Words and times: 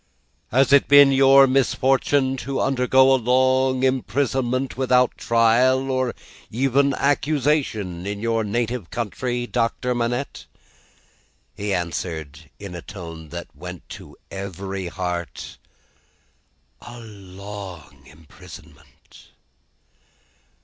"Has 0.49 0.73
it 0.73 0.87
been 0.87 1.11
your 1.11 1.45
misfortune 1.45 2.35
to 2.37 2.59
undergo 2.59 3.13
a 3.13 3.17
long 3.21 3.83
imprisonment, 3.83 4.75
without 4.75 5.15
trial, 5.15 5.91
or 5.91 6.15
even 6.49 6.95
accusation, 6.95 8.07
in 8.07 8.19
your 8.19 8.43
native 8.43 8.89
country, 8.89 9.45
Doctor 9.45 9.93
Manette?" 9.93 10.47
He 11.55 11.71
answered, 11.71 12.49
in 12.57 12.73
a 12.73 12.81
tone 12.81 13.29
that 13.29 13.55
went 13.55 13.87
to 13.89 14.17
every 14.31 14.87
heart, 14.87 15.59
"A 16.81 16.99
long 16.99 18.01
imprisonment." 18.07 19.27